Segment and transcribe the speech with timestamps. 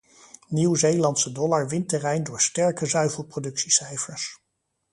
[0.47, 4.41] Nieuw-Zeelandse dollar wint terrein door sterke zuivelproductiecijfers.